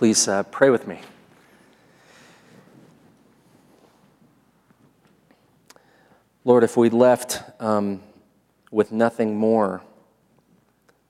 [0.00, 0.98] Please uh, pray with me.
[6.42, 8.02] Lord, if we left um,
[8.70, 9.82] with nothing more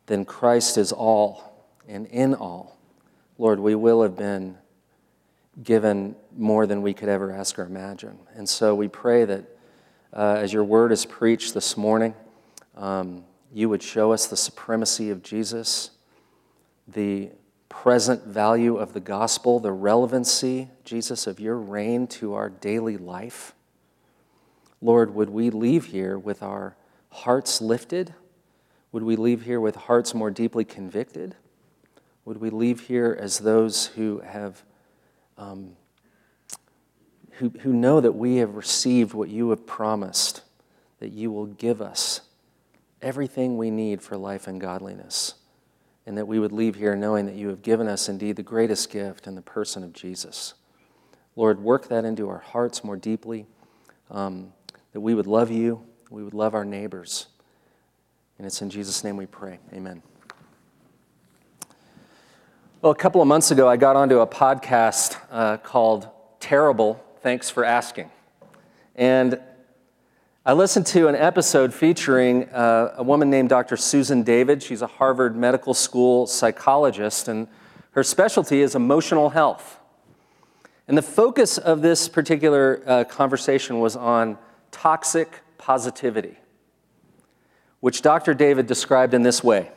[0.06, 2.76] than Christ is all and in all,
[3.38, 4.58] Lord, we will have been
[5.62, 8.18] given more than we could ever ask or imagine.
[8.34, 9.44] And so we pray that
[10.12, 12.12] uh, as your word is preached this morning,
[12.76, 13.22] um,
[13.52, 15.92] you would show us the supremacy of Jesus,
[16.88, 17.30] the
[17.70, 23.54] present value of the gospel, the relevancy, Jesus, of your reign to our daily life.
[24.82, 26.76] Lord, would we leave here with our
[27.10, 28.12] hearts lifted?
[28.92, 31.36] Would we leave here with hearts more deeply convicted?
[32.26, 34.62] Would we leave here as those who have
[35.38, 35.76] um,
[37.40, 40.42] who, who know that we have received what you have promised,
[40.98, 42.20] that you will give us
[43.00, 45.34] everything we need for life and godliness,
[46.10, 48.90] and that we would leave here knowing that you have given us indeed the greatest
[48.90, 50.54] gift in the person of Jesus.
[51.36, 53.46] Lord, work that into our hearts more deeply,
[54.10, 54.52] um,
[54.92, 57.28] that we would love you, we would love our neighbors.
[58.38, 59.60] And it's in Jesus' name we pray.
[59.72, 60.02] Amen.
[62.82, 66.08] Well, a couple of months ago, I got onto a podcast uh, called
[66.40, 68.10] Terrible Thanks for Asking.
[68.96, 69.40] And
[70.46, 73.76] I listened to an episode featuring uh, a woman named Dr.
[73.76, 74.62] Susan David.
[74.62, 77.46] She's a Harvard Medical School psychologist, and
[77.90, 79.78] her specialty is emotional health.
[80.88, 84.38] And the focus of this particular uh, conversation was on
[84.70, 86.38] toxic positivity,
[87.80, 88.32] which Dr.
[88.32, 89.70] David described in this way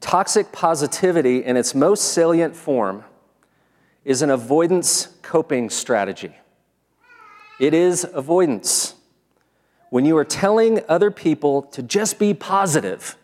[0.00, 3.04] Toxic positivity, in its most salient form,
[4.04, 6.34] is an avoidance coping strategy.
[7.58, 8.94] It is avoidance.
[9.90, 13.16] When you are telling other people to just be positive,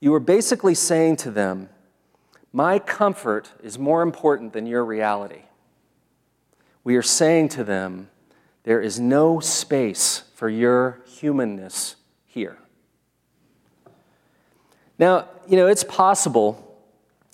[0.00, 1.70] you are basically saying to them,
[2.52, 5.42] My comfort is more important than your reality.
[6.84, 8.10] We are saying to them,
[8.64, 11.96] There is no space for your humanness
[12.26, 12.58] here.
[14.98, 16.78] Now, you know, it's possible,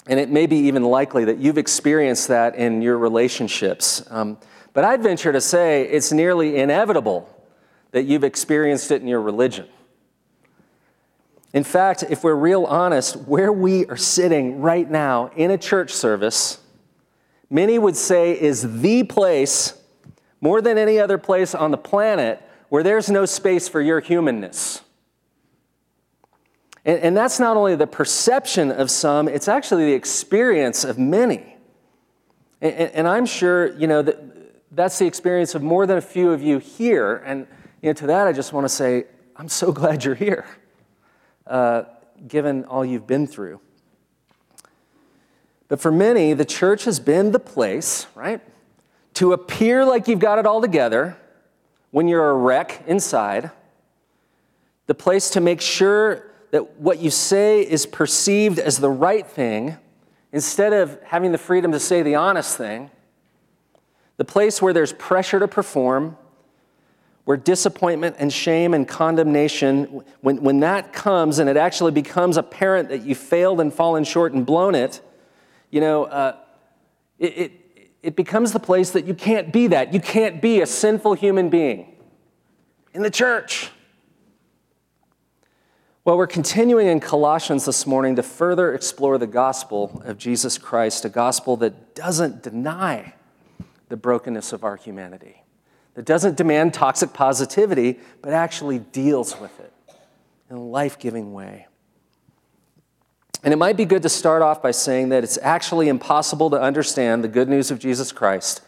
[0.07, 4.03] and it may be even likely that you've experienced that in your relationships.
[4.09, 4.39] Um,
[4.73, 7.29] but I'd venture to say it's nearly inevitable
[7.93, 9.67] that you've experienced it in your religion.
[11.53, 15.91] In fact, if we're real honest, where we are sitting right now in a church
[15.91, 16.61] service,
[17.49, 19.77] many would say is the place,
[20.41, 24.83] more than any other place on the planet, where there's no space for your humanness.
[26.85, 31.57] And, and that's not only the perception of some, it's actually the experience of many.
[32.61, 34.19] And, and I'm sure, you know, that
[34.71, 37.17] that's the experience of more than a few of you here.
[37.27, 37.47] And
[37.83, 39.05] you know, to that, I just want to say,
[39.37, 40.47] I'm so glad you're here,
[41.47, 41.85] uh,
[42.27, 43.61] given all you've been through.
[45.69, 48.41] But for many, the church has been the place, right,
[49.15, 51.17] to appear like you've got it all together
[51.91, 53.51] when you're a wreck inside,
[54.87, 59.77] the place to make sure that what you say is perceived as the right thing
[60.33, 62.91] instead of having the freedom to say the honest thing,
[64.21, 66.15] the place where there's pressure to perform,
[67.25, 72.91] where disappointment and shame and condemnation, when, when that comes and it actually becomes apparent
[72.91, 75.01] that you failed and fallen short and blown it,
[75.71, 76.37] you know, uh,
[77.19, 77.53] it, it,
[78.03, 79.95] it becomes the place that you can't be that.
[79.95, 81.97] You can't be a sinful human being
[82.93, 83.71] in the church.
[86.05, 91.07] Well, we're continuing in Colossians this morning to further explore the gospel of Jesus Christ,
[91.07, 93.15] a gospel that doesn't deny
[93.91, 95.43] the brokenness of our humanity,
[95.95, 99.73] that doesn't demand toxic positivity, but actually deals with it
[100.49, 101.67] in a life giving way.
[103.43, 106.61] And it might be good to start off by saying that it's actually impossible to
[106.61, 108.63] understand the good news of Jesus Christ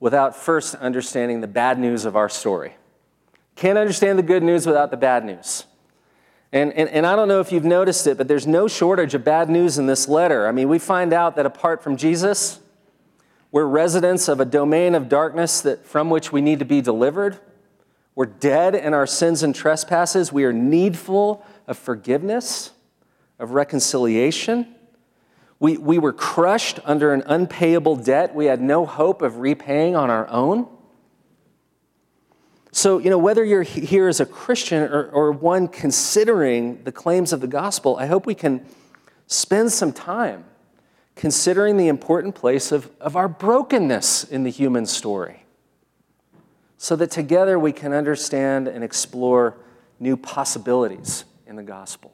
[0.00, 2.76] without first understanding the bad news of our story.
[3.54, 5.64] Can't understand the good news without the bad news.
[6.52, 9.24] And, and, and, I don't know if you've noticed it, but there's no shortage of
[9.24, 10.46] bad news in this letter.
[10.46, 12.60] I mean, we find out that apart from Jesus,
[13.52, 17.38] we're residents of a domain of darkness that, from which we need to be delivered.
[18.14, 20.32] We're dead in our sins and trespasses.
[20.32, 22.72] We are needful of forgiveness,
[23.38, 24.74] of reconciliation.
[25.58, 30.10] We, we were crushed under an unpayable debt we had no hope of repaying on
[30.10, 30.68] our own.
[32.72, 37.32] So, you know, whether you're here as a Christian or, or one considering the claims
[37.32, 38.66] of the gospel, I hope we can
[39.26, 40.44] spend some time
[41.16, 45.44] considering the important place of, of our brokenness in the human story
[46.76, 49.56] so that together we can understand and explore
[49.98, 52.12] new possibilities in the gospel.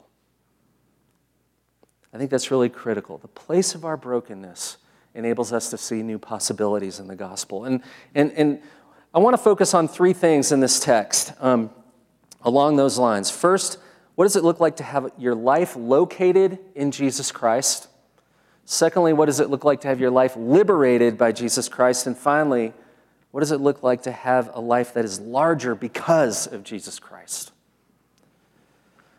[2.15, 3.19] I think that's really critical.
[3.19, 4.77] The place of our brokenness
[5.15, 7.65] enables us to see new possibilities in the gospel.
[7.65, 7.83] And,
[8.15, 8.63] and, and
[9.13, 11.71] I want to focus on three things in this text um,
[12.43, 13.31] along those lines.
[13.31, 13.79] First,
[14.15, 17.89] what does it look like to have your life located in Jesus Christ?
[18.65, 22.07] Secondly, what does it look like to have your life liberated by Jesus Christ?
[22.07, 22.73] And finally,
[23.33, 26.99] what does it look like to have a life that is larger because of Jesus
[26.99, 27.51] Christ?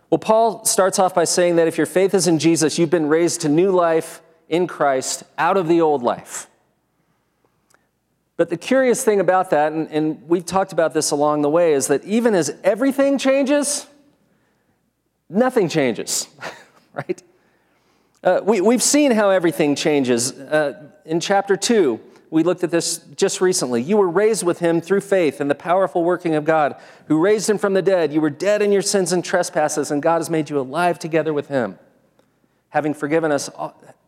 [0.09, 3.09] Well, Paul starts off by saying that if your faith is in Jesus, you've been
[3.09, 6.47] raised to new life in Christ out of the old life.
[8.37, 11.73] But the curious thing about that, and, and, we've talked about this along the way,
[11.73, 13.87] is that even as everything changes,
[15.29, 16.27] nothing changes,
[16.93, 17.21] right?
[18.23, 20.31] Uh, we, we've seen how everything changes.
[20.31, 21.99] Uh, in chapter 2,
[22.29, 23.81] we looked at this just recently.
[23.81, 26.75] You were raised with him through faith in the powerful working of God,
[27.07, 28.13] who raised him from the dead.
[28.13, 31.33] You were dead in your sins and trespasses, and God has made you alive together
[31.33, 31.77] with him,
[32.69, 33.49] having forgiven us,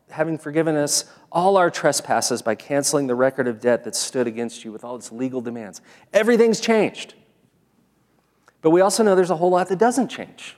[0.10, 4.64] having forgiven us all our trespasses by canceling the record of debt that stood against
[4.64, 5.82] you with all its legal demands.
[6.14, 7.16] Everything's changed.
[8.62, 10.56] But we also know there's a whole lot that doesn't change.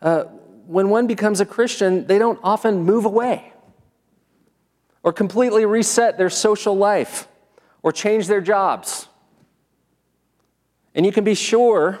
[0.00, 0.24] Uh,
[0.66, 3.52] when one becomes a Christian, they don't often move away
[5.02, 7.28] or completely reset their social life
[7.82, 9.08] or change their jobs.
[10.94, 12.00] And you can be sure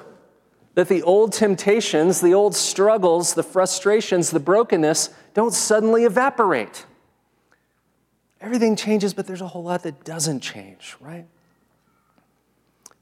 [0.74, 6.86] that the old temptations, the old struggles, the frustrations, the brokenness don't suddenly evaporate.
[8.40, 11.26] Everything changes, but there's a whole lot that doesn't change, right?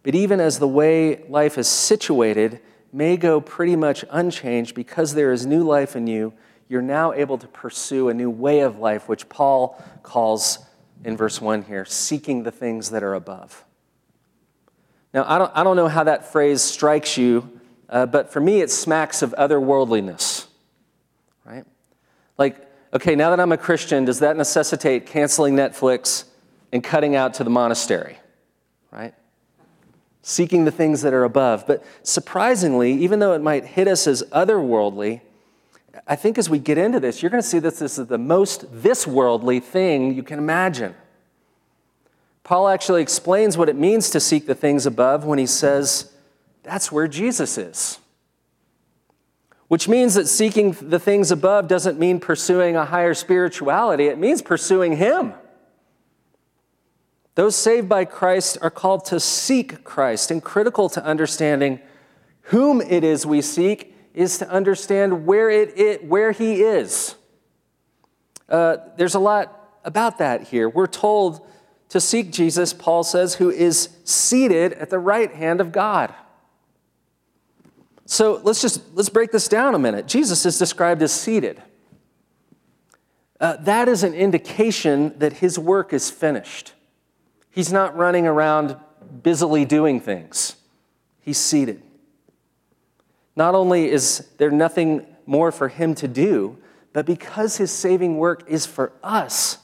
[0.03, 2.61] But even as the way life is situated,
[2.93, 6.35] may go pretty much unchanged because there is new life in you,
[6.69, 10.59] you're now able to pursue a new way of life, which Paul calls
[11.05, 13.65] in verse 1 here seeking the things that are above.
[15.13, 18.61] Now, I don't, I don't know how that phrase strikes you, uh, but for me,
[18.61, 20.47] it smacks of otherworldliness,
[21.45, 21.65] right?
[22.39, 22.57] Like,
[22.95, 26.25] okay, now that I'm a Christian, does that necessitate canceling Netflix
[26.73, 28.19] and cutting out to the monastery,
[28.91, 29.15] right?
[30.23, 31.67] Seeking the things that are above.
[31.67, 35.21] But surprisingly, even though it might hit us as otherworldly,
[36.07, 38.19] I think as we get into this, you're going to see that this is the
[38.19, 40.95] most this worldly thing you can imagine.
[42.45, 46.13] Paul actually explains what it means to seek the things above when he says,
[46.63, 47.99] that's where Jesus is.
[49.69, 54.43] Which means that seeking the things above doesn't mean pursuing a higher spirituality, it means
[54.43, 55.33] pursuing Him.
[57.35, 61.81] Those saved by Christ are called to seek Christ, and critical to understanding
[62.47, 67.15] whom it is we seek is to understand where, it, it where He is.
[68.49, 70.69] Uh, there's a lot about that here.
[70.69, 71.47] We're told
[71.89, 76.15] to seek Jesus, Paul says, who is seated at the right hand of God.
[78.07, 80.07] So let's just let's break this down a minute.
[80.07, 81.63] Jesus is described as seated.
[83.41, 86.75] Uh, that is an indication that his work is finished.
[87.53, 88.77] He's not running around
[89.23, 90.57] busily doing things,
[91.21, 91.83] he's seated.
[93.37, 96.59] Not only is there nothing more for him to do,
[96.93, 99.59] but because his saving work is for us,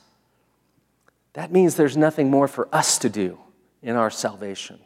[1.35, 3.39] that means there's nothing more for us to do
[3.83, 4.79] in our salvation.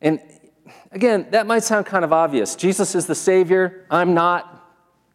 [0.00, 0.20] And
[0.92, 2.56] again, that might sound kind of obvious.
[2.56, 4.62] Jesus is the Savior, I'm not.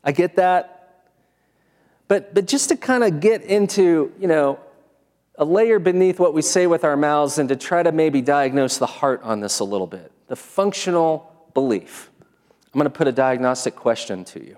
[0.03, 1.05] I get that.
[2.07, 4.59] But, but just to kind of get into, you know,
[5.39, 8.77] a layer beneath what we say with our mouths and to try to maybe diagnose
[8.77, 12.11] the heart on this a little bit the functional belief.
[12.71, 14.57] I'm going to put a diagnostic question to you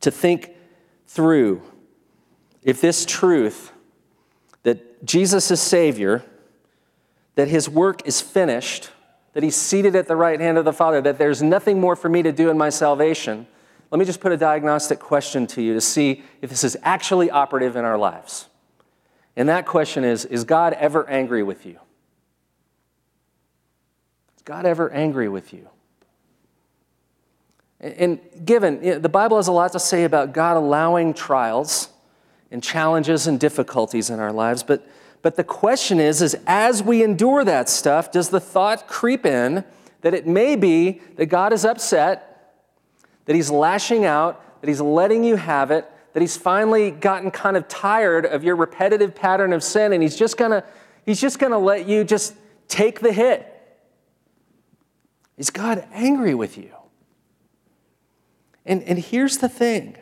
[0.00, 0.52] to think
[1.08, 1.60] through
[2.62, 3.72] if this truth
[4.62, 6.22] that Jesus is Savior,
[7.34, 8.90] that His work is finished,
[9.32, 12.08] that He's seated at the right hand of the Father, that there's nothing more for
[12.08, 13.48] me to do in my salvation.
[13.90, 17.28] Let me just put a diagnostic question to you to see if this is actually
[17.28, 18.46] operative in our lives.
[19.38, 21.78] And that question is Is God ever angry with you?
[24.36, 25.68] Is God ever angry with you?
[27.80, 31.90] And given, you know, the Bible has a lot to say about God allowing trials
[32.50, 34.84] and challenges and difficulties in our lives, but,
[35.22, 39.62] but the question is, is as we endure that stuff, does the thought creep in
[40.00, 42.56] that it may be that God is upset,
[43.26, 47.56] that He's lashing out, that He's letting you have it, that he's finally gotten kind
[47.56, 50.64] of tired of your repetitive pattern of sin and he's just gonna
[51.04, 52.34] he's just gonna let you just
[52.66, 53.54] take the hit.
[55.36, 56.70] Is god angry with you?
[58.66, 59.96] And, and here's the thing.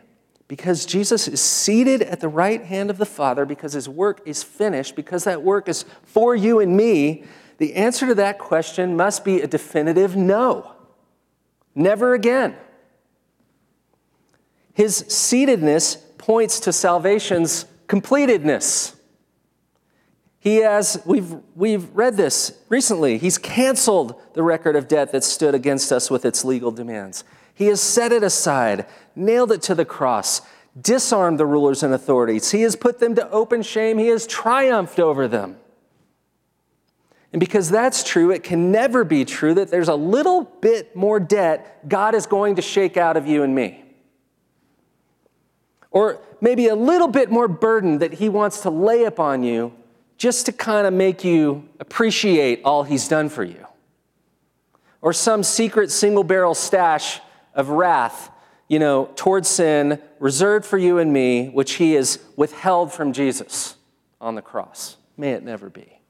[0.48, 4.44] Because jesus is seated at the right hand of the father because his work is
[4.44, 7.24] finished because that work is for you and me
[7.58, 10.72] the answer to that question must be a definitive no.
[11.74, 12.56] Never again
[14.76, 18.94] his seatedness points to salvation's completedness.
[20.38, 25.54] He has, we've, we've read this recently, he's canceled the record of debt that stood
[25.54, 27.24] against us with its legal demands.
[27.54, 30.42] He has set it aside, nailed it to the cross,
[30.78, 32.50] disarmed the rulers and authorities.
[32.50, 35.56] He has put them to open shame, he has triumphed over them.
[37.32, 41.18] And because that's true, it can never be true that there's a little bit more
[41.18, 43.85] debt God is going to shake out of you and me.
[45.96, 49.72] Or maybe a little bit more burden that He wants to lay upon you
[50.18, 53.66] just to kind of make you appreciate all He's done for you.
[55.00, 57.22] Or some secret single barrel stash
[57.54, 58.30] of wrath,
[58.68, 63.76] you know, towards sin reserved for you and me, which He has withheld from Jesus
[64.20, 64.98] on the cross.
[65.16, 66.00] May it never be.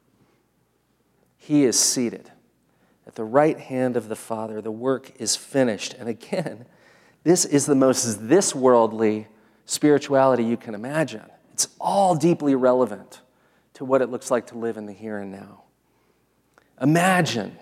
[1.37, 2.33] He is seated
[3.07, 4.61] at the right hand of the Father.
[4.61, 5.95] The work is finished.
[5.95, 6.67] And again,
[7.23, 9.29] this is the most this worldly
[9.67, 11.23] spirituality you can imagine.
[11.53, 13.21] It's all deeply relevant
[13.75, 15.65] to what it looks like to live in the here and now.
[16.81, 17.59] Imagine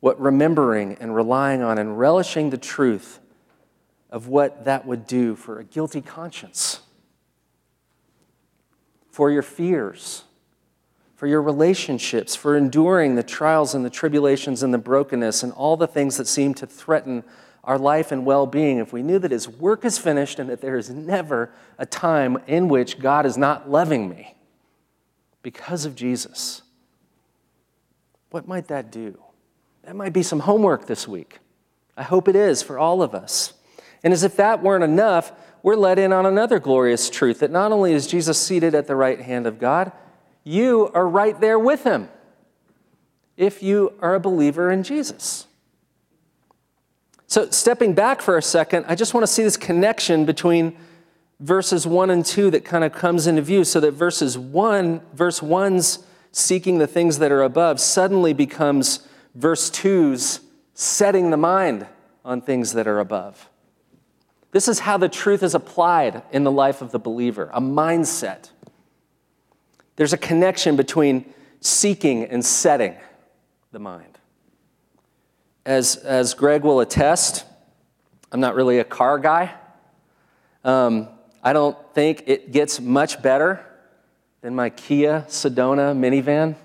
[0.00, 3.20] what remembering and relying on and relishing the truth
[4.10, 6.80] of what that would do for a guilty conscience,
[9.10, 10.24] for your fears
[11.20, 15.76] for your relationships, for enduring the trials and the tribulations and the brokenness and all
[15.76, 17.22] the things that seem to threaten
[17.64, 20.60] our life and well being, if we knew that His work is finished and that
[20.60, 24.34] there is never a time in which God is not loving me
[25.42, 26.62] because of Jesus,
[28.30, 29.18] what might that do?
[29.84, 31.38] That might be some homework this week.
[31.96, 33.54] I hope it is for all of us.
[34.02, 37.72] And as if that weren't enough, we're let in on another glorious truth that not
[37.72, 39.92] only is Jesus seated at the right hand of God,
[40.44, 42.08] you are right there with him
[43.36, 45.46] if you are a believer in Jesus.
[47.30, 50.76] So, stepping back for a second, I just want to see this connection between
[51.38, 55.38] verses 1 and 2 that kind of comes into view so that verses 1, verse
[55.38, 56.00] 1's
[56.32, 59.06] seeking the things that are above suddenly becomes
[59.36, 60.40] verse 2's
[60.74, 61.86] setting the mind
[62.24, 63.48] on things that are above.
[64.50, 68.50] This is how the truth is applied in the life of the believer, a mindset.
[69.94, 72.96] There's a connection between seeking and setting
[73.70, 74.18] the mind.
[75.70, 77.44] As, as Greg will attest,
[78.32, 79.54] I'm not really a car guy.
[80.64, 81.08] Um,
[81.44, 83.64] I don't think it gets much better
[84.40, 86.56] than my Kia Sedona minivan,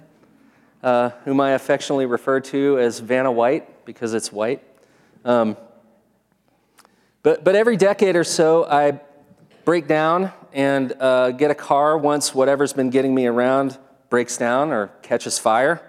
[0.81, 4.63] uh, whom I affectionately refer to as Vanna White because it's white.
[5.23, 5.55] Um,
[7.21, 8.99] but, but every decade or so, I
[9.65, 13.77] break down and uh, get a car once whatever's been getting me around
[14.09, 15.79] breaks down or catches fire.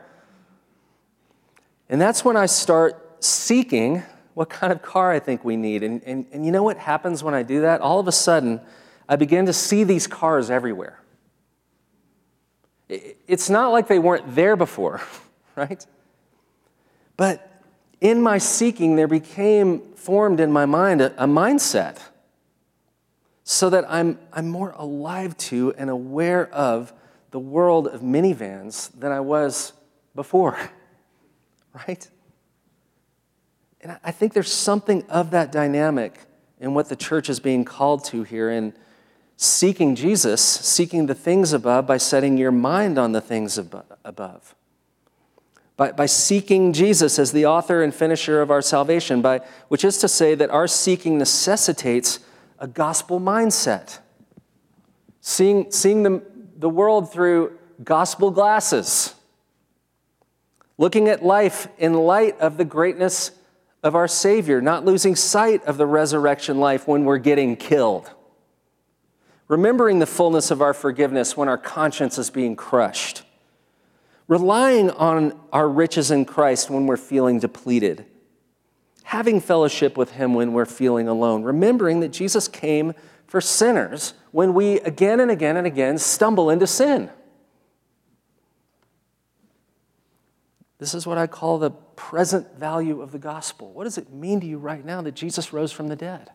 [1.88, 4.02] And that's when I start seeking
[4.34, 5.82] what kind of car I think we need.
[5.82, 7.80] And, and, and you know what happens when I do that?
[7.80, 8.60] All of a sudden,
[9.08, 11.00] I begin to see these cars everywhere.
[12.88, 15.00] It's not like they weren't there before,
[15.56, 15.84] right?
[17.16, 17.62] But
[18.00, 21.98] in my seeking, there became formed in my mind a, a mindset
[23.42, 26.92] so that I'm, I'm more alive to and aware of
[27.30, 29.72] the world of minivans than I was
[30.14, 30.58] before,
[31.88, 32.08] right?
[33.86, 36.18] And I think there's something of that dynamic
[36.58, 38.74] in what the church is being called to here in
[39.36, 44.56] seeking Jesus, seeking the things above by setting your mind on the things above.
[45.76, 49.38] By, by seeking Jesus as the author and finisher of our salvation, by,
[49.68, 52.18] which is to say that our seeking necessitates
[52.58, 54.00] a gospel mindset,
[55.20, 56.24] seeing, seeing the,
[56.56, 59.14] the world through gospel glasses,
[60.76, 63.30] looking at life in light of the greatness
[63.82, 68.10] of our Savior, not losing sight of the resurrection life when we're getting killed,
[69.48, 73.22] remembering the fullness of our forgiveness when our conscience is being crushed,
[74.28, 78.04] relying on our riches in Christ when we're feeling depleted.
[79.04, 82.92] Having fellowship with Him when we're feeling alone, remembering that Jesus came
[83.26, 87.10] for sinners when we again and again and again stumble into sin.
[90.78, 93.72] This is what I call the present value of the gospel.
[93.72, 96.30] What does it mean to you right now that Jesus rose from the dead?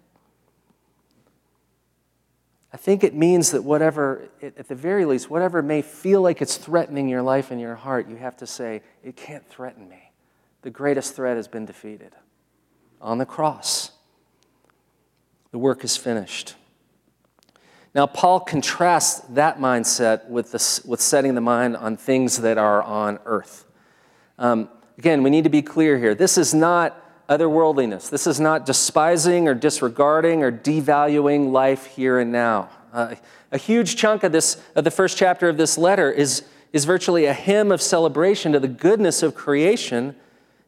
[2.73, 6.55] I think it means that whatever, at the very least, whatever may feel like it's
[6.55, 10.11] threatening your life and your heart, you have to say, it can't threaten me.
[10.61, 12.13] The greatest threat has been defeated
[13.01, 13.91] on the cross.
[15.51, 16.55] The work is finished.
[17.93, 22.81] Now, Paul contrasts that mindset with, the, with setting the mind on things that are
[22.81, 23.65] on earth.
[24.41, 26.15] Um, again, we need to be clear here.
[26.15, 26.97] This is not
[27.29, 28.09] otherworldliness.
[28.09, 32.67] This is not despising or disregarding or devaluing life here and now.
[32.91, 33.13] Uh,
[33.51, 36.43] a huge chunk of this of the first chapter of this letter is,
[36.73, 40.15] is virtually a hymn of celebration to the goodness of creation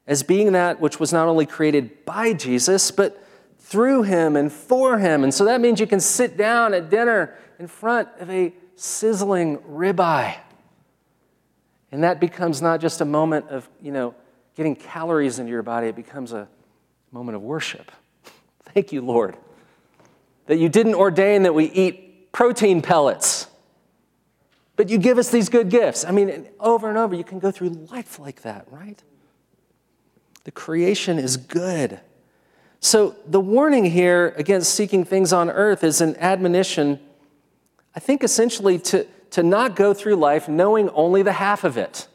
[0.05, 3.25] as being that which was not only created by Jesus, but
[3.57, 5.23] through him and for him.
[5.23, 9.57] And so that means you can sit down at dinner in front of a sizzling
[9.57, 10.35] ribeye.
[11.93, 14.15] And that becomes not just a moment of, you know,
[14.55, 16.47] getting calories into your body, it becomes a
[17.11, 17.91] moment of worship.
[18.73, 19.37] Thank you, Lord,
[20.47, 23.45] that you didn't ordain that we eat protein pellets,
[24.75, 26.03] but you give us these good gifts.
[26.03, 28.99] I mean, over and over, you can go through life like that, right?
[30.45, 31.99] The creation is good.
[32.79, 36.99] So, the warning here against seeking things on earth is an admonition,
[37.95, 42.07] I think, essentially to, to not go through life knowing only the half of it.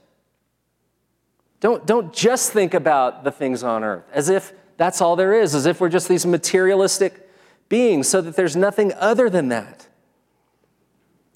[1.59, 5.53] Don't, don't just think about the things on earth as if that's all there is,
[5.53, 7.29] as if we're just these materialistic
[7.69, 9.89] beings, so that there's nothing other than that.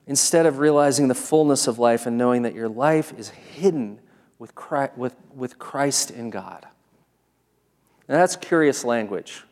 [0.06, 3.98] Instead of realizing the fullness of life and knowing that your life is hidden
[4.38, 6.64] with Christ, with, with Christ in God.
[8.08, 9.42] Now, that's curious language.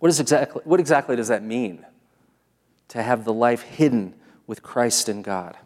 [0.00, 1.86] What, is exactly, what exactly does that mean?
[2.88, 4.14] To have the life hidden
[4.48, 5.56] with Christ and God.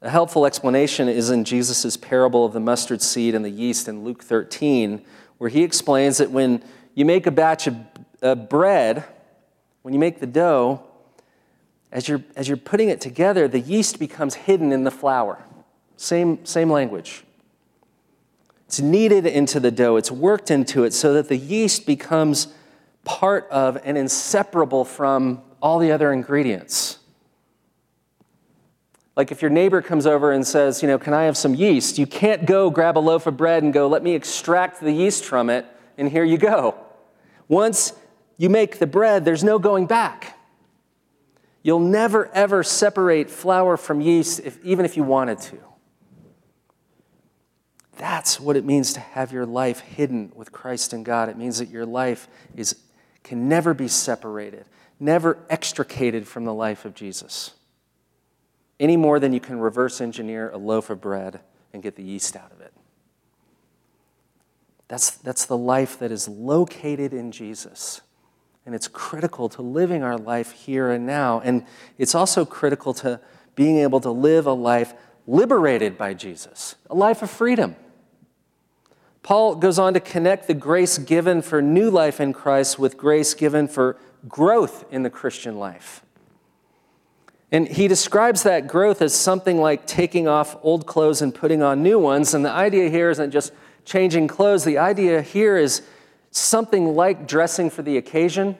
[0.00, 4.04] A helpful explanation is in Jesus' parable of the mustard seed and the yeast in
[4.04, 5.04] Luke 13,
[5.38, 6.62] where he explains that when
[6.94, 7.76] you make a batch of,
[8.22, 9.04] of bread,
[9.82, 10.80] when you make the dough,
[11.90, 15.42] as you're, as you're putting it together, the yeast becomes hidden in the flour.
[15.96, 17.24] Same, same language.
[18.66, 22.48] It's kneaded into the dough, it's worked into it so that the yeast becomes
[23.02, 26.97] part of and inseparable from all the other ingredients.
[29.18, 31.98] Like if your neighbor comes over and says, you know, can I have some yeast?
[31.98, 35.24] You can't go grab a loaf of bread and go, let me extract the yeast
[35.24, 35.66] from it,
[35.98, 36.76] and here you go.
[37.48, 37.94] Once
[38.36, 40.38] you make the bread, there's no going back.
[41.64, 45.58] You'll never ever separate flour from yeast, if, even if you wanted to.
[47.96, 51.28] That's what it means to have your life hidden with Christ and God.
[51.28, 52.76] It means that your life is,
[53.24, 54.64] can never be separated,
[55.00, 57.54] never extricated from the life of Jesus,
[58.80, 61.40] any more than you can reverse engineer a loaf of bread
[61.72, 62.72] and get the yeast out of it.
[64.88, 68.00] That's, that's the life that is located in Jesus.
[68.64, 71.40] And it's critical to living our life here and now.
[71.40, 71.64] And
[71.98, 73.20] it's also critical to
[73.54, 74.94] being able to live a life
[75.26, 77.76] liberated by Jesus, a life of freedom.
[79.22, 83.34] Paul goes on to connect the grace given for new life in Christ with grace
[83.34, 86.02] given for growth in the Christian life.
[87.50, 91.82] And he describes that growth as something like taking off old clothes and putting on
[91.82, 92.34] new ones.
[92.34, 93.52] And the idea here isn't just
[93.84, 95.80] changing clothes, the idea here is
[96.30, 98.56] something like dressing for the occasion.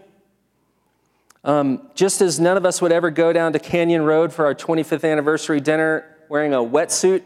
[1.44, 4.54] Um, just as none of us would ever go down to Canyon Road for our
[4.54, 7.22] 25th anniversary dinner wearing a wetsuit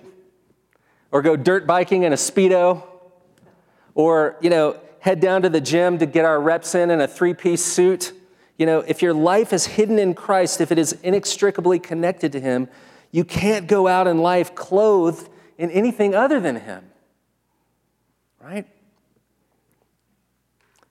[1.10, 2.84] or go dirt biking in a Speedo
[3.94, 7.08] or, you know, head down to the gym to get our reps in in a
[7.08, 8.12] three piece suit.
[8.62, 12.38] You know, if your life is hidden in Christ, if it is inextricably connected to
[12.38, 12.68] Him,
[13.10, 16.84] you can't go out in life clothed in anything other than Him.
[18.40, 18.68] Right?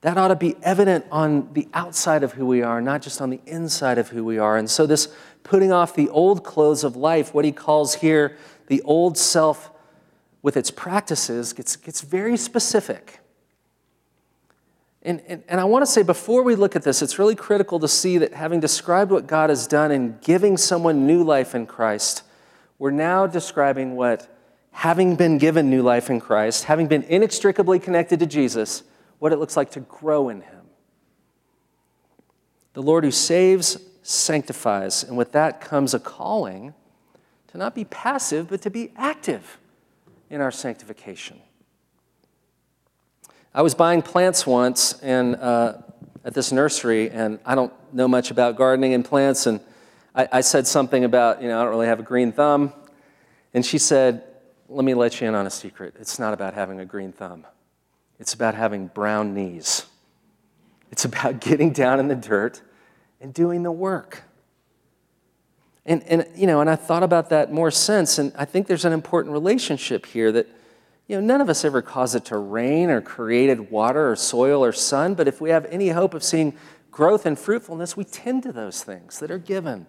[0.02, 3.30] That ought to be evident on the outside of who we are, not just on
[3.30, 4.58] the inside of who we are.
[4.58, 5.08] And so, this
[5.42, 9.70] putting off the old clothes of life, what he calls here the old self
[10.42, 13.21] with its practices gets, gets very specific.
[15.04, 17.80] And, and, and I want to say before we look at this, it's really critical
[17.80, 21.66] to see that having described what God has done in giving someone new life in
[21.66, 22.22] Christ,
[22.78, 24.32] we're now describing what,
[24.70, 28.84] having been given new life in Christ, having been inextricably connected to Jesus,
[29.18, 30.60] what it looks like to grow in Him.
[32.74, 36.74] The Lord who saves sanctifies, and with that comes a calling
[37.48, 39.58] to not be passive, but to be active
[40.30, 41.40] in our sanctification.
[43.54, 45.74] I was buying plants once and, uh,
[46.24, 49.60] at this nursery, and I don't know much about gardening and plants, and
[50.14, 52.72] I, I said something about, you know, I don't really have a green thumb.
[53.52, 54.24] And she said,
[54.68, 55.94] Let me let you in on a secret.
[55.98, 57.46] It's not about having a green thumb,
[58.18, 59.84] it's about having brown knees.
[60.90, 62.62] It's about getting down in the dirt
[63.20, 64.22] and doing the work.
[65.84, 68.84] And, and, you know, and I thought about that more since, and I think there's
[68.84, 70.46] an important relationship here that,
[71.08, 74.64] you know, none of us ever caused it to rain or created water or soil
[74.64, 76.54] or sun, but if we have any hope of seeing
[76.90, 79.86] growth and fruitfulness, we tend to those things that are given.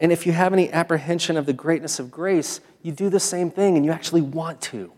[0.00, 3.50] And if you have any apprehension of the greatness of grace, you do the same
[3.50, 4.92] thing and you actually want to.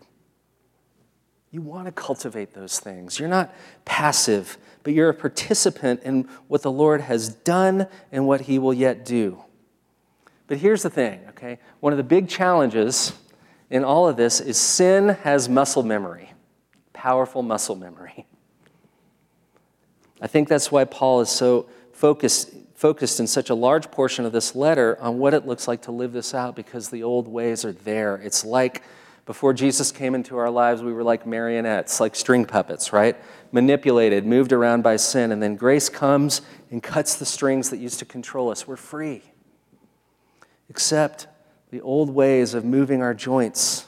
[1.49, 3.19] You want to cultivate those things.
[3.19, 3.53] You're not
[3.83, 8.73] passive, but you're a participant in what the Lord has done and what He will
[8.73, 9.43] yet do.
[10.47, 11.59] But here's the thing, okay?
[11.79, 13.13] One of the big challenges
[13.71, 16.33] in all of this is sin has muscle memory,
[16.93, 18.27] powerful muscle memory.
[20.21, 24.33] I think that's why Paul is so focused, focused in such a large portion of
[24.33, 27.63] this letter on what it looks like to live this out because the old ways
[27.63, 28.17] are there.
[28.17, 28.83] It's like
[29.25, 33.15] before Jesus came into our lives, we were like marionettes, like string puppets, right?
[33.53, 37.99] Manipulated, moved around by sin, and then grace comes and cuts the strings that used
[37.99, 38.67] to control us.
[38.67, 39.21] We're free.
[40.69, 41.27] Except
[41.71, 43.87] the old ways of moving our joints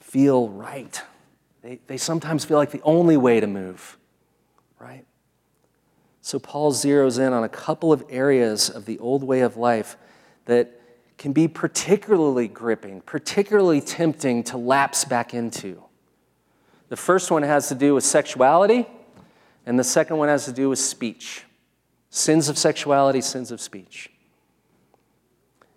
[0.00, 1.02] feel right.
[1.62, 3.98] They, they sometimes feel like the only way to move
[4.78, 5.04] right?
[6.20, 9.96] So Paul zeroes in on a couple of areas of the old way of life
[10.44, 10.80] that
[11.16, 15.82] can be particularly gripping, particularly tempting to lapse back into.
[16.88, 18.86] The first one has to do with sexuality,
[19.66, 21.44] and the second one has to do with speech
[22.10, 24.10] sins of sexuality, sins of speech.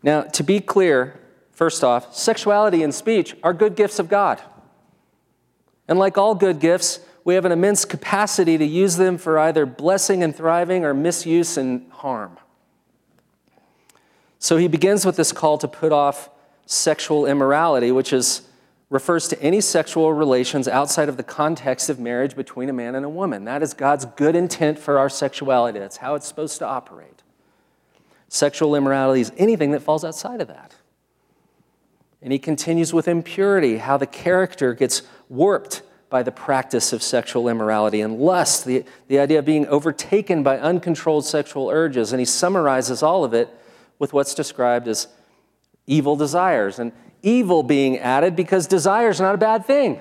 [0.04, 1.20] Now, to be clear,
[1.52, 4.42] first off, sexuality and speech are good gifts of God.
[5.88, 9.66] And like all good gifts, we have an immense capacity to use them for either
[9.66, 12.38] blessing and thriving or misuse and harm.
[14.40, 16.30] So he begins with this call to put off
[16.66, 18.42] sexual immorality, which is,
[18.90, 23.06] refers to any sexual relations outside of the context of marriage between a man and
[23.06, 23.46] a woman.
[23.46, 25.78] That is God's good intent for our sexuality.
[25.78, 27.11] That's how it's supposed to operate.
[28.34, 30.74] Sexual immorality is anything that falls outside of that.
[32.22, 37.50] And he continues with impurity, how the character gets warped by the practice of sexual
[37.50, 42.14] immorality and lust, the, the idea of being overtaken by uncontrolled sexual urges.
[42.14, 43.50] And he summarizes all of it
[44.00, 45.10] with what's described as
[45.86, 46.80] evil desires.
[46.80, 50.00] And evil being added because desire is not a bad thing.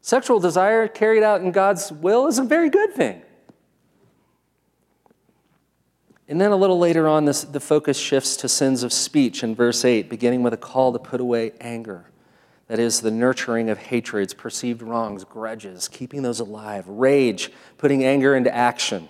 [0.00, 3.20] Sexual desire carried out in God's will is a very good thing.
[6.28, 9.54] And then a little later on, this, the focus shifts to sins of speech in
[9.54, 12.04] verse 8, beginning with a call to put away anger.
[12.66, 18.36] That is the nurturing of hatreds, perceived wrongs, grudges, keeping those alive, rage, putting anger
[18.36, 19.08] into action,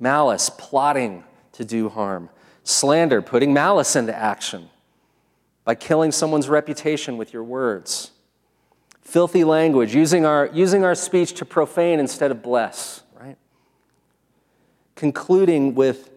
[0.00, 2.30] malice, plotting to do harm,
[2.64, 4.70] slander, putting malice into action
[5.64, 8.10] by killing someone's reputation with your words,
[9.02, 13.36] filthy language, using our, using our speech to profane instead of bless, right?
[14.96, 16.09] Concluding with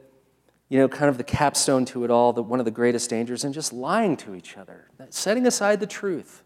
[0.70, 3.44] you know, kind of the capstone to it all, that one of the greatest dangers
[3.44, 6.44] in just lying to each other, setting aside the truth.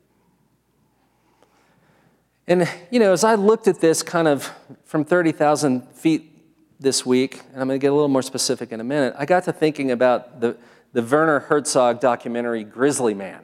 [2.48, 4.50] And, you know, as I looked at this kind of
[4.86, 6.32] from 30,000 feet
[6.80, 9.26] this week, and I'm going to get a little more specific in a minute, I
[9.26, 10.58] got to thinking about the,
[10.94, 13.42] the Werner Herzog documentary Grizzly Man.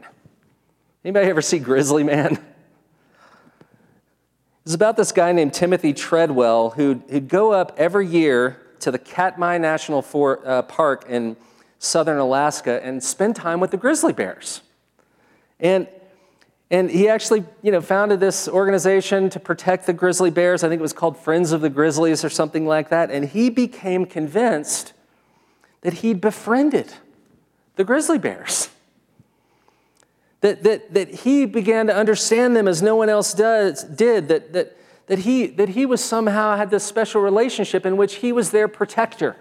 [1.03, 2.38] Anybody ever see Grizzly Man?
[4.65, 8.99] It's about this guy named Timothy Treadwell who'd, who'd go up every year to the
[8.99, 11.35] Katmai National For, uh, Park in
[11.79, 14.61] southern Alaska and spend time with the grizzly bears.
[15.59, 15.87] And
[16.71, 20.63] and he actually, you know, founded this organization to protect the grizzly bears.
[20.63, 23.11] I think it was called Friends of the Grizzlies or something like that.
[23.11, 24.93] And he became convinced
[25.81, 26.91] that he'd befriended
[27.75, 28.69] the grizzly bears.
[30.41, 34.53] That, that, that he began to understand them as no one else does, did, that,
[34.53, 34.75] that,
[35.07, 38.67] that, he, that he was somehow had this special relationship in which he was their
[38.67, 39.35] protector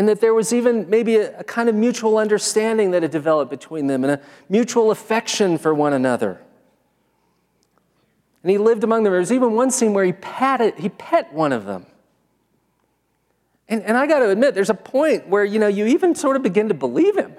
[0.00, 3.50] and that there was even maybe a, a, kind of mutual understanding that had developed
[3.50, 6.40] between them and a mutual affection for one another.
[8.42, 9.12] And he lived among them.
[9.12, 11.84] There was even one scene where he patted, he pet one of them.
[13.68, 16.34] And, and I got to admit, there's a point where you know you even sort
[16.36, 17.34] of begin to believe him.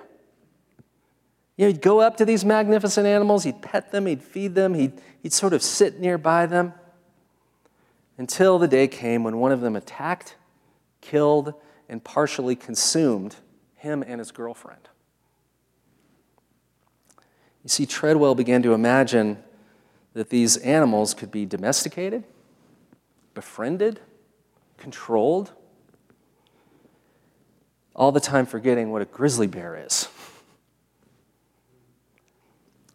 [1.62, 4.74] You know, he'd go up to these magnificent animals, he'd pet them, he'd feed them,
[4.74, 6.74] he'd, he'd sort of sit nearby them
[8.18, 10.38] until the day came when one of them attacked,
[11.02, 11.54] killed,
[11.88, 13.36] and partially consumed
[13.76, 14.90] him and his girlfriend.
[17.64, 19.38] You see, Treadwell began to imagine
[20.14, 22.24] that these animals could be domesticated,
[23.36, 24.00] befriended,
[24.78, 25.52] controlled,
[27.96, 30.08] all the time forgetting what a grizzly bear is.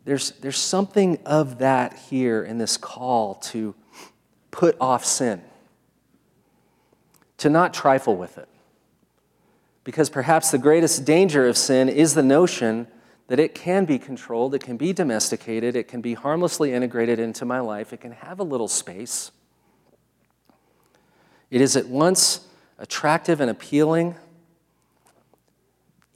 [0.06, 3.74] There's, there's something of that here in this call to
[4.52, 5.42] put off sin,
[7.38, 8.48] to not trifle with it.
[9.82, 12.86] Because perhaps the greatest danger of sin is the notion
[13.26, 17.44] that it can be controlled, it can be domesticated, it can be harmlessly integrated into
[17.44, 19.32] my life, it can have a little space.
[21.50, 22.46] It is at once
[22.78, 24.14] attractive and appealing,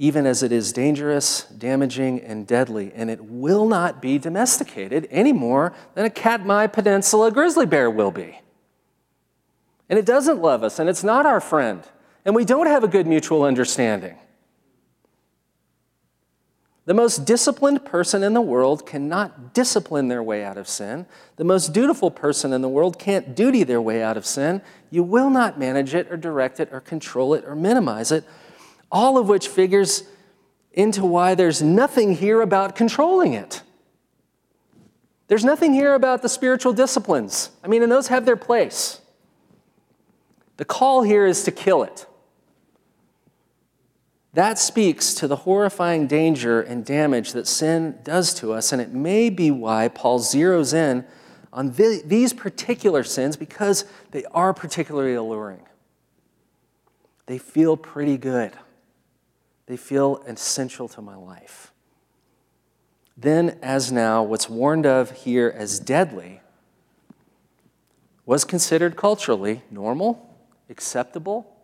[0.00, 5.30] even as it is dangerous, damaging, and deadly, and it will not be domesticated any
[5.30, 8.40] more than a Katmai Peninsula grizzly bear will be.
[9.90, 11.82] And it doesn't love us, and it's not our friend,
[12.24, 14.16] and we don't have a good mutual understanding.
[16.86, 21.04] The most disciplined person in the world cannot discipline their way out of sin.
[21.36, 24.62] The most dutiful person in the world can't duty their way out of sin.
[24.90, 28.24] You will not manage it or direct it or control it or minimize it
[28.90, 30.04] all of which figures
[30.72, 33.62] into why there's nothing here about controlling it.
[35.28, 37.50] There's nothing here about the spiritual disciplines.
[37.62, 39.00] I mean, and those have their place.
[40.56, 42.06] The call here is to kill it.
[44.32, 48.92] That speaks to the horrifying danger and damage that sin does to us, and it
[48.92, 51.04] may be why Paul zeroes in
[51.52, 55.62] on these particular sins because they are particularly alluring.
[57.26, 58.52] They feel pretty good.
[59.70, 61.72] They feel essential to my life.
[63.16, 66.40] Then, as now, what's warned of here as deadly
[68.26, 70.28] was considered culturally normal,
[70.68, 71.56] acceptable,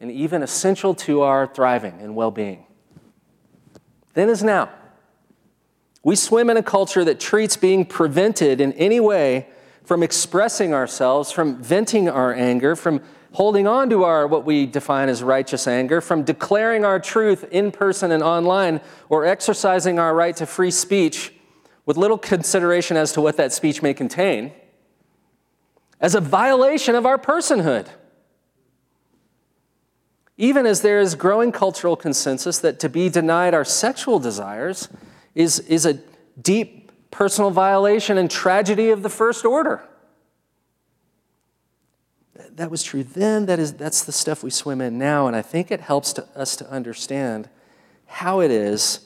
[0.00, 2.66] and even essential to our thriving and well being.
[4.14, 4.68] Then, as now,
[6.02, 9.46] we swim in a culture that treats being prevented in any way
[9.84, 15.08] from expressing ourselves, from venting our anger, from holding on to our what we define
[15.08, 20.36] as righteous anger, from declaring our truth in person and online, or exercising our right
[20.36, 21.32] to free speech
[21.86, 24.52] with little consideration as to what that speech may contain,
[26.00, 27.88] as a violation of our personhood.
[30.36, 34.88] Even as there is growing cultural consensus that to be denied our sexual desires
[35.34, 36.00] is, is a
[36.40, 39.82] deep personal violation and tragedy of the first order
[42.56, 43.46] that was true then.
[43.46, 45.26] That is, that's the stuff we swim in now.
[45.26, 47.48] And I think it helps to, us to understand
[48.06, 49.00] how it is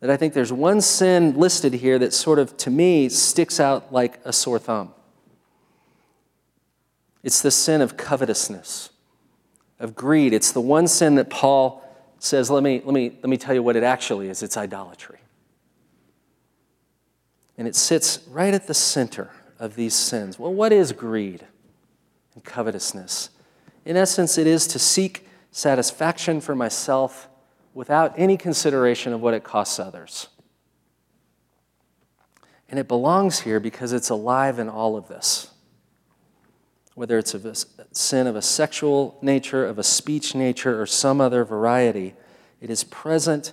[0.00, 3.92] that I think there's one sin listed here that sort of, to me, sticks out
[3.92, 4.94] like a sore thumb.
[7.22, 8.90] It's the sin of covetousness,
[9.78, 10.32] of greed.
[10.32, 11.84] It's the one sin that Paul
[12.18, 15.18] says, let me, let me, let me tell you what it actually is it's idolatry.
[17.58, 20.38] And it sits right at the center of these sins.
[20.38, 21.46] Well, what is greed?
[22.40, 23.30] And covetousness.
[23.84, 27.28] In essence, it is to seek satisfaction for myself
[27.74, 30.28] without any consideration of what it costs others.
[32.68, 35.50] And it belongs here because it's alive in all of this.
[36.94, 37.54] Whether it's a
[37.92, 42.14] sin of a sexual nature, of a speech nature, or some other variety,
[42.60, 43.52] it is present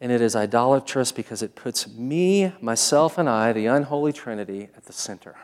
[0.00, 4.86] and it is idolatrous because it puts me, myself, and I, the unholy Trinity, at
[4.86, 5.36] the center.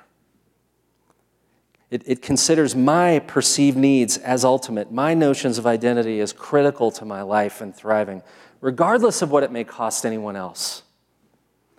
[1.91, 7.05] It, it considers my perceived needs as ultimate, my notions of identity as critical to
[7.05, 8.23] my life and thriving,
[8.61, 10.83] regardless of what it may cost anyone else,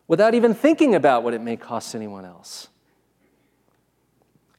[0.08, 2.70] without even thinking about what it may cost anyone else.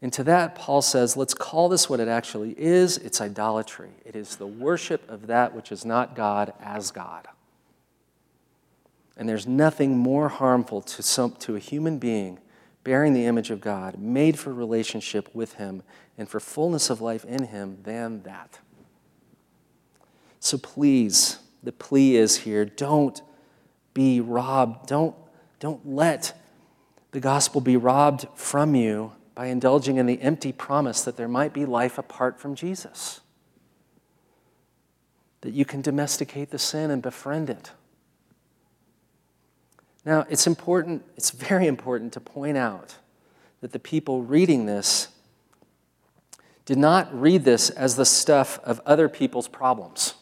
[0.01, 3.91] And to that, Paul says, let's call this what it actually is it's idolatry.
[4.05, 7.27] It is the worship of that which is not God as God.
[9.17, 12.39] And there's nothing more harmful to, some, to a human being
[12.89, 15.83] bearing the image of God, made for relationship with Him
[16.17, 18.61] and for fullness of life in Him than that.
[20.41, 23.21] So please, the plea is here don't
[23.93, 24.89] be robbed.
[24.89, 25.15] Don't,
[25.61, 26.33] don't let
[27.11, 31.53] the gospel be robbed from you by indulging in the empty promise that there might
[31.53, 33.21] be life apart from Jesus.
[35.43, 37.71] That you can domesticate the sin and befriend it.
[40.09, 42.97] Now, it's important, it's very important to point out
[43.61, 45.09] that the people reading this
[46.65, 50.15] did not read this as the stuff of other people's problems.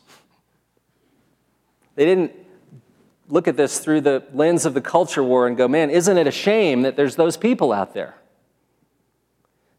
[1.95, 2.33] They didn't
[3.29, 6.27] look at this through the lens of the culture war and go, man, isn't it
[6.27, 8.17] a shame that there's those people out there?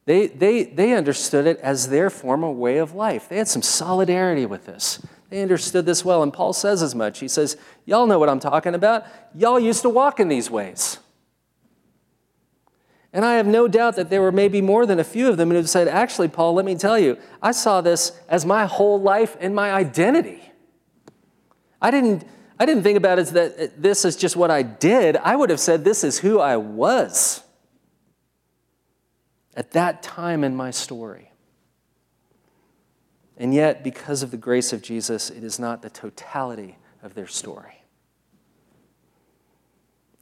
[0.05, 3.27] They, they, they understood it as their form of way of life.
[3.27, 5.05] They had some solidarity with this.
[5.29, 7.19] They understood this well, and Paul says as much.
[7.19, 9.05] He says, Y'all know what I'm talking about.
[9.35, 10.99] Y'all used to walk in these ways.
[13.13, 15.49] And I have no doubt that there were maybe more than a few of them
[15.49, 19.35] who said, Actually, Paul, let me tell you, I saw this as my whole life
[19.39, 20.41] and my identity.
[21.81, 22.25] I didn't,
[22.59, 25.17] I didn't think about it as that this is just what I did.
[25.17, 27.43] I would have said, This is who I was
[29.55, 31.31] at that time in my story.
[33.37, 37.27] And yet, because of the grace of Jesus, it is not the totality of their
[37.27, 37.83] story.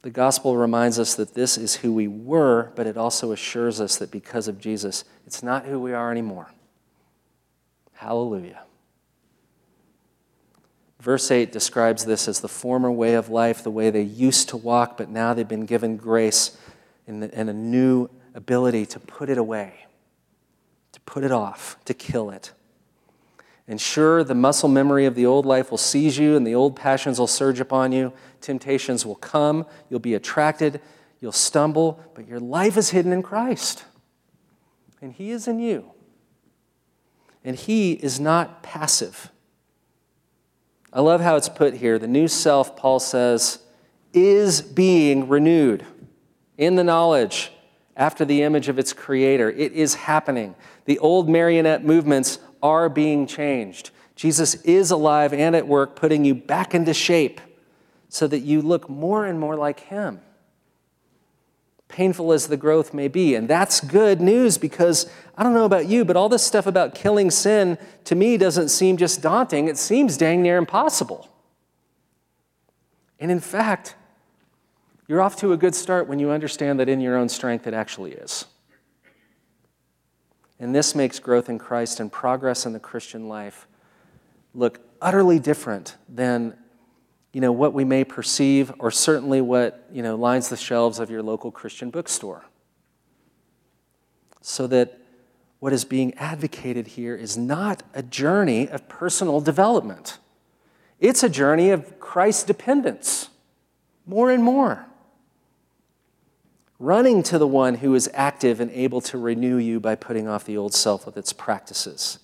[0.02, 3.96] The gospel reminds us that this is who we were, but it also assures us
[3.96, 6.52] that because of Jesus, it's not who we are anymore.
[7.94, 8.62] Hallelujah.
[11.00, 14.56] Verse 8 describes this as the former way of life, the way they used to
[14.56, 16.56] walk, but now they've been given grace
[17.06, 19.86] and, a new ability to put it away,
[20.92, 22.52] to put it off, to kill it.
[23.68, 26.76] And sure, the muscle memory of the old life will seize you, and the old
[26.76, 28.12] passions will surge upon you.
[28.40, 29.66] Temptations will come.
[29.90, 30.80] You'll be attracted.
[31.20, 33.84] You'll stumble, but your life is hidden in Christ.
[35.02, 35.90] And He is in you.
[37.44, 39.32] And He is not passive.
[40.92, 41.98] I love how it's put here.
[41.98, 43.58] The new self, Paul says,
[44.12, 45.84] is being renewed
[46.56, 47.50] in the knowledge
[47.96, 49.50] after the image of its creator.
[49.50, 50.54] It is happening.
[50.84, 53.90] The old marionette movements are being changed.
[54.14, 57.40] Jesus is alive and at work, putting you back into shape
[58.08, 60.20] so that you look more and more like him.
[61.88, 63.34] Painful as the growth may be.
[63.34, 66.94] And that's good news because I don't know about you, but all this stuff about
[66.94, 69.68] killing sin to me doesn't seem just daunting.
[69.68, 71.28] It seems dang near impossible.
[73.20, 73.94] And in fact,
[75.06, 77.74] you're off to a good start when you understand that in your own strength it
[77.74, 78.46] actually is.
[80.58, 83.66] And this makes growth in Christ and progress in the Christian life
[84.54, 86.56] look utterly different than
[87.32, 91.10] you know, what we may perceive, or certainly what you know, lines the shelves of
[91.10, 92.46] your local Christian bookstore.
[94.40, 94.98] So that
[95.58, 100.18] what is being advocated here is not a journey of personal development,
[100.98, 103.28] it's a journey of Christ dependence,
[104.06, 104.86] more and more
[106.78, 110.44] running to the one who is active and able to renew you by putting off
[110.44, 112.18] the old self with its practices,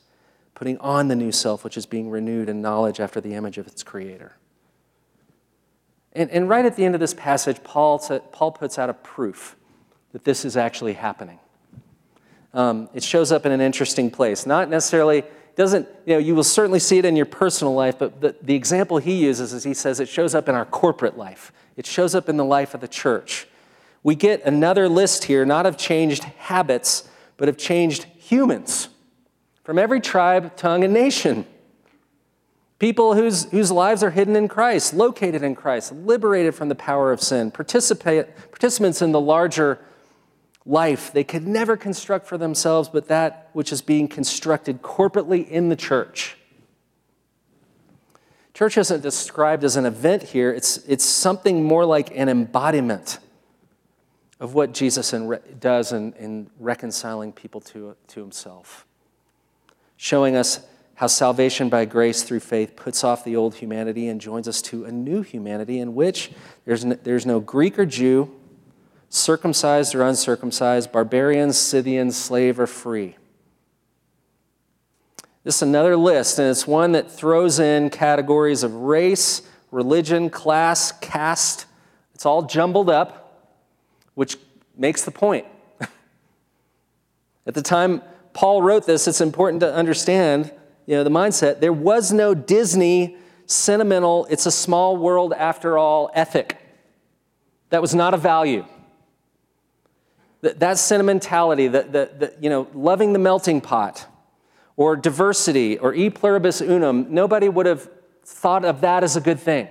[0.55, 3.67] putting on the new self, which is being renewed in knowledge after the image of
[3.67, 4.37] its creator.
[6.13, 7.99] And, and right at the end of this passage, Paul,
[8.33, 9.57] Paul puts out a proof
[10.13, 11.39] that this is actually happening.
[12.53, 14.45] Um, it shows up in an interesting place.
[14.45, 15.25] Not necessarily,
[15.57, 18.55] doesn't, you know, you will certainly see it in your personal life, but the, the
[18.55, 22.15] example he uses is he says it shows up in our corporate life, it shows
[22.15, 23.47] up in the life of the church
[24.03, 28.89] we get another list here, not of changed habits, but of changed humans
[29.65, 31.47] from every tribe, tongue, and nation.
[32.79, 37.13] People whose, whose lives are hidden in Christ, located in Christ, liberated from the power
[37.13, 39.79] of sin, participate, participants in the larger
[40.67, 45.69] life they could never construct for themselves, but that which is being constructed corporately in
[45.69, 46.37] the church.
[48.53, 53.19] Church isn't described as an event here, it's, it's something more like an embodiment
[54.43, 58.85] of what Jesus in re- does in, in reconciling people to, to himself,
[59.97, 64.49] showing us how salvation by grace through faith puts off the old humanity and joins
[64.49, 66.33] us to a new humanity in which
[66.65, 68.35] there's no, there's no Greek or Jew,
[69.11, 73.15] circumcised or uncircumcised, barbarian, Scythian, slave or free.
[75.45, 80.91] This is another list, and it's one that throws in categories of race, religion, class,
[80.91, 81.67] caste.
[82.13, 83.22] It's all jumbled up
[84.15, 84.37] which
[84.77, 85.47] makes the point.
[87.47, 90.53] At the time Paul wrote this, it's important to understand
[90.87, 91.61] you know, the mindset.
[91.61, 96.57] There was no Disney sentimental, it's a small world after all ethic.
[97.71, 98.65] That was not a value.
[100.41, 104.07] That, that sentimentality, that, that, that, you know, loving the melting pot,
[104.77, 107.89] or diversity, or e pluribus unum, nobody would have
[108.25, 109.69] thought of that as a good thing.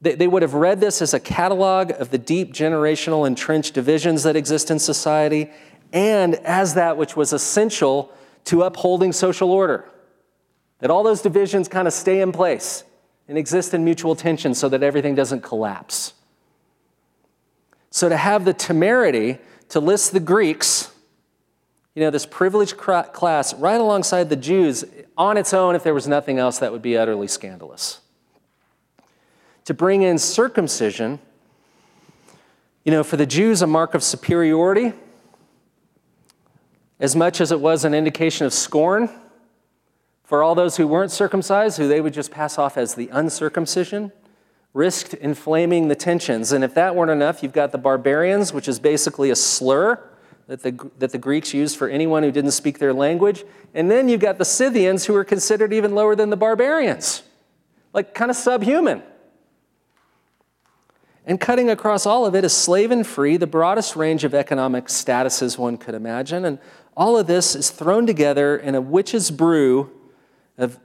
[0.00, 4.22] They, they would have read this as a catalog of the deep generational entrenched divisions
[4.22, 5.50] that exist in society
[5.92, 8.12] and as that which was essential
[8.44, 9.84] to upholding social order.
[10.78, 12.84] That all those divisions kind of stay in place
[13.28, 16.14] and exist in mutual tension so that everything doesn't collapse.
[17.90, 19.38] So to have the temerity
[19.70, 20.90] to list the Greeks,
[21.94, 24.84] you know, this privileged class right alongside the Jews
[25.18, 28.00] on its own, if there was nothing else, that would be utterly scandalous
[29.70, 31.20] to bring in circumcision,
[32.84, 34.94] you know, for the Jews, a mark of superiority,
[36.98, 39.08] as much as it was an indication of scorn
[40.24, 44.10] for all those who weren't circumcised, who they would just pass off as the uncircumcision,
[44.74, 46.50] risked inflaming the tensions.
[46.50, 50.02] And if that weren't enough, you've got the barbarians, which is basically a slur
[50.48, 53.44] that the, that the Greeks used for anyone who didn't speak their language.
[53.72, 57.22] And then you've got the Scythians, who were considered even lower than the barbarians,
[57.92, 59.04] like kind of subhuman.
[61.26, 64.86] And cutting across all of it is slave and free, the broadest range of economic
[64.86, 66.44] statuses one could imagine.
[66.44, 66.58] And
[66.96, 69.90] all of this is thrown together in a witch's brew
[70.58, 70.78] of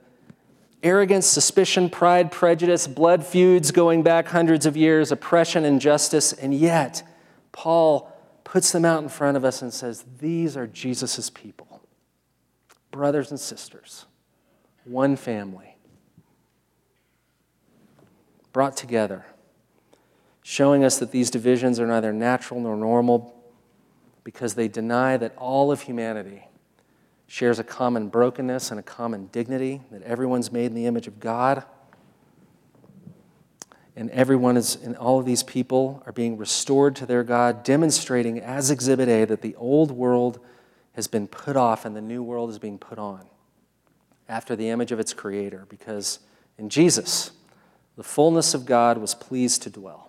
[0.84, 6.32] arrogance, suspicion, pride, prejudice, blood feuds going back hundreds of years, oppression, injustice.
[6.32, 7.02] And yet,
[7.52, 8.12] Paul
[8.44, 11.82] puts them out in front of us and says, These are Jesus' people,
[12.92, 14.06] brothers and sisters,
[14.84, 15.76] one family.
[18.54, 19.26] brought together,
[20.48, 23.36] showing us that these divisions are neither natural nor normal
[24.24, 26.48] because they deny that all of humanity
[27.26, 31.20] shares a common brokenness and a common dignity, that everyone's made in the image of
[31.20, 31.64] God.
[33.96, 38.40] And everyone is, and all of these people are being restored to their God, demonstrating
[38.40, 40.40] as Exhibit A that the old world
[40.94, 43.26] has been put off and the new world is being put on
[44.30, 46.20] after the image of its creator, because
[46.60, 47.32] in Jesus,
[47.98, 50.05] the fullness of God was pleased to dwell.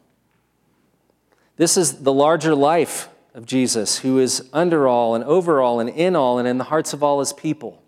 [1.57, 5.88] This is the larger life of Jesus, who is under all and over all and
[5.88, 7.82] in all and in the hearts of all his people.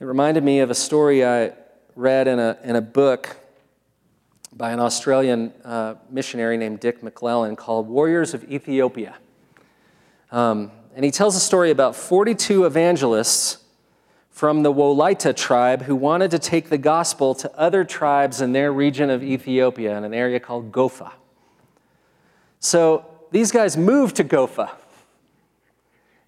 [0.00, 1.54] It reminded me of a story I
[1.96, 3.36] read in a, in a book
[4.52, 9.16] by an Australian uh, missionary named Dick McLellan called Warriors of Ethiopia.
[10.30, 13.58] Um, and he tells a story about 42 evangelists
[14.38, 18.72] from the Wolaita tribe who wanted to take the gospel to other tribes in their
[18.72, 21.10] region of Ethiopia in an area called Gofa.
[22.60, 24.70] So these guys moved to Gofa.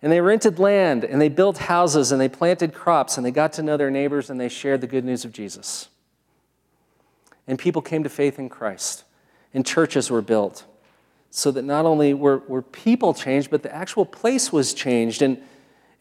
[0.02, 3.52] And they rented land and they built houses and they planted crops and they got
[3.52, 5.88] to know their neighbors and they shared the good news of Jesus.
[7.46, 9.04] And people came to faith in Christ
[9.54, 10.64] and churches were built
[11.30, 15.22] so that not only were, were people changed, but the actual place was changed.
[15.22, 15.40] And,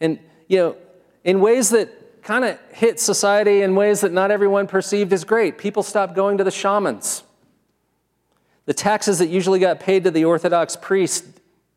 [0.00, 0.76] and you know,
[1.22, 5.58] in ways that kind of hit society in ways that not everyone perceived as great.
[5.58, 7.22] People stopped going to the shamans.
[8.66, 11.24] The taxes that usually got paid to the Orthodox priest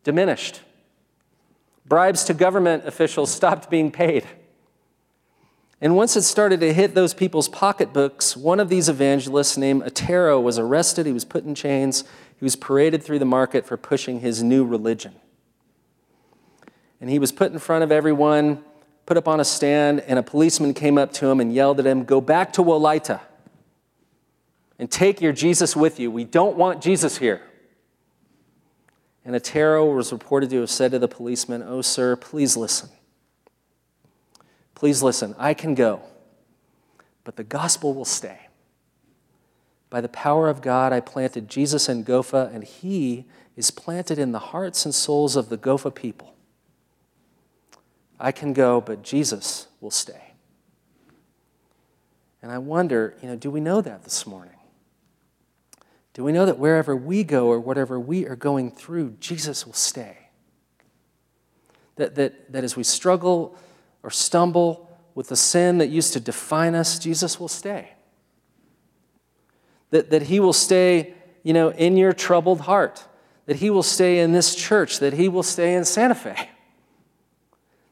[0.03, 0.61] diminished.
[1.85, 4.25] Bribes to government officials stopped being paid.
[5.81, 10.39] And once it started to hit those people's pocketbooks, one of these evangelists named Otero
[10.39, 11.05] was arrested.
[11.05, 12.05] He was put in chains.
[12.37, 15.13] He was paraded through the market for pushing his new religion.
[17.01, 18.63] And he was put in front of everyone,
[19.05, 21.85] put up on a stand, and a policeman came up to him and yelled at
[21.85, 23.21] him, Go back to Wolaita
[24.79, 26.11] and take your Jesus with you.
[26.11, 27.41] We don't want Jesus here.
[29.25, 32.89] And Otero was reported to have said to the policeman, Oh, sir, please listen.
[34.75, 35.35] Please listen.
[35.37, 36.01] I can go,
[37.23, 38.39] but the gospel will stay.
[39.89, 43.25] By the power of God, I planted Jesus in Gofa, and he
[43.55, 46.32] is planted in the hearts and souls of the Gofa people.
[48.23, 50.33] I can go, but Jesus will stay.
[52.41, 54.55] And I wonder, you know, do we know that this morning?
[56.13, 59.73] Do we know that wherever we go or whatever we are going through, Jesus will
[59.73, 60.17] stay?
[61.97, 63.57] That, that, that as we struggle
[64.03, 67.91] or stumble with the sin that used to define us, Jesus will stay.
[69.89, 71.13] That, that He will stay,
[71.43, 73.03] you know, in your troubled heart.
[73.47, 74.99] That He will stay in this church.
[74.99, 76.49] That He will stay in Santa Fe.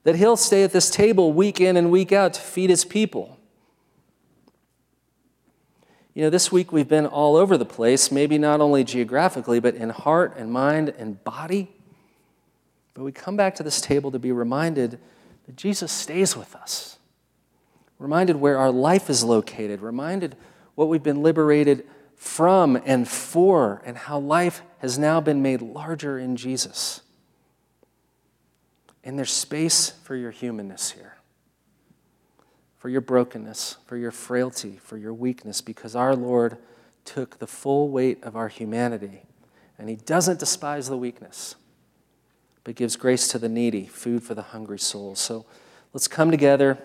[0.04, 3.38] That He'll stay at this table week in and week out to feed His people.
[6.14, 9.76] You know, this week we've been all over the place, maybe not only geographically, but
[9.76, 11.72] in heart and mind and body.
[12.94, 15.00] But we come back to this table to be reminded
[15.46, 16.98] that Jesus stays with us,
[17.98, 20.36] reminded where our life is located, reminded
[20.76, 26.20] what we've been liberated from and for, and how life has now been made larger
[26.20, 27.02] in Jesus.
[29.04, 31.16] And there's space for your humanness here
[32.82, 36.58] for your brokenness, for your frailty, for your weakness, because our Lord
[37.06, 39.22] took the full weight of our humanity.
[39.78, 41.54] And He doesn't despise the weakness,
[42.64, 45.14] but gives grace to the needy, food for the hungry soul.
[45.14, 45.46] So
[45.94, 46.80] let's come together,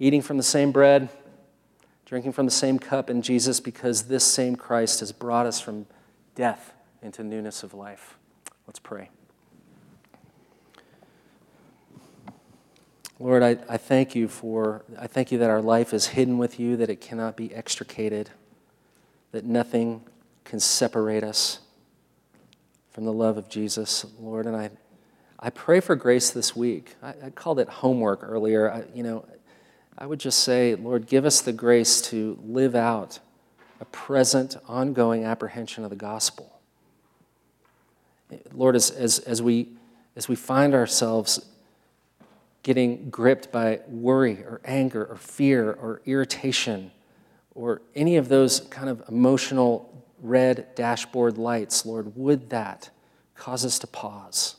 [0.00, 1.08] eating from the same bread,
[2.04, 5.86] drinking from the same cup in Jesus, because this same Christ has brought us from
[6.34, 8.18] death into newness of life.
[8.66, 9.10] Let's pray.
[13.18, 16.60] Lord, I, I thank you for, I thank you that our life is hidden with
[16.60, 18.30] you, that it cannot be extricated,
[19.32, 20.02] that nothing
[20.44, 21.60] can separate us
[22.90, 24.46] from the love of Jesus, Lord.
[24.46, 24.70] And I,
[25.40, 26.94] I pray for grace this week.
[27.02, 28.70] I, I called it homework earlier.
[28.70, 29.26] I, you know,
[29.96, 33.18] I would just say, Lord, give us the grace to live out
[33.80, 36.60] a present, ongoing apprehension of the gospel.
[38.52, 39.68] Lord, as, as, as, we,
[40.16, 41.46] as we find ourselves
[42.66, 46.90] getting gripped by worry or anger or fear or irritation
[47.54, 52.90] or any of those kind of emotional red dashboard lights, Lord, would that
[53.36, 54.56] cause us to pause,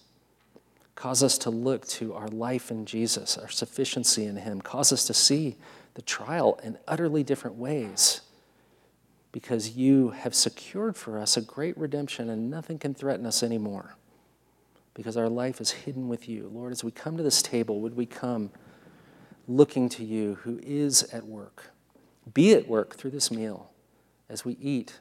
[0.95, 5.03] cause us to look to our life in Jesus, our sufficiency in Him, cause us
[5.07, 5.57] to see
[5.95, 8.21] the trial in utterly different ways
[9.33, 13.97] because you have secured for us a great redemption and nothing can threaten us anymore
[14.97, 16.49] because our life is hidden with you.
[16.51, 18.49] Lord, as we come to this table, would we come
[19.47, 21.71] looking to you who is at work,
[22.33, 23.69] be at work through this meal
[24.27, 24.99] as we eat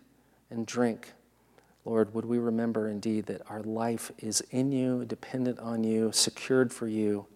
[0.50, 1.14] and drink.
[1.86, 6.74] Lord, would we remember indeed that our life is in you, dependent on you, secured
[6.74, 7.26] for you,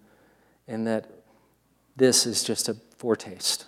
[0.68, 1.10] and that
[1.96, 3.64] this is just a foretaste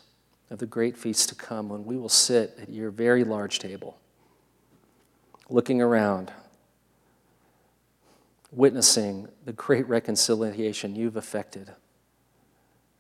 [0.51, 3.97] of the great feast to come when we will sit at your very large table,
[5.49, 6.31] looking around,
[8.53, 11.73] witnessing the great reconciliation you've effected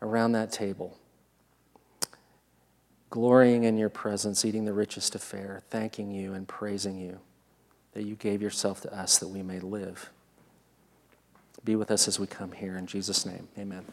[0.01, 0.99] around that table,
[3.11, 7.21] glorying in your presence, eating the richest of fare, thanking you and praising you
[7.93, 10.11] that you gave yourself to us that we may live.
[11.65, 12.77] Be with us as we come here.
[12.77, 13.85] In Jesus' name, amen.